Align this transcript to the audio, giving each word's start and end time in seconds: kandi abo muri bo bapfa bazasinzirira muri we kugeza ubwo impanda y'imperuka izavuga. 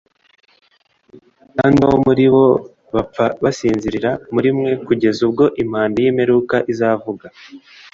kandi 1.55 1.77
abo 1.85 1.95
muri 2.05 2.25
bo 2.33 2.45
bapfa 2.93 3.25
bazasinzirira 3.43 4.09
muri 4.33 4.49
we 4.59 4.71
kugeza 4.87 5.19
ubwo 5.27 5.43
impanda 5.63 5.97
y'imperuka 6.03 6.55
izavuga. 6.71 7.25